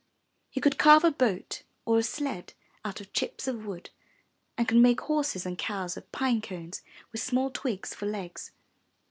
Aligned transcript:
He 0.49 0.59
could 0.59 0.79
carve 0.79 1.03
a 1.03 1.11
boat 1.11 1.61
or 1.85 1.99
a 1.99 2.01
sled 2.01 2.53
out 2.83 3.01
of 3.01 3.13
chips 3.13 3.47
of 3.47 3.67
wood 3.67 3.91
and 4.57 4.67
could 4.67 4.79
make 4.79 5.01
horses 5.01 5.45
and 5.45 5.59
cows 5.59 5.95
of 5.95 6.11
pine 6.11 6.41
cones 6.41 6.81
with 7.11 7.21
small 7.21 7.51
twigs 7.51 7.93
for 7.93 8.07
legs. 8.07 8.51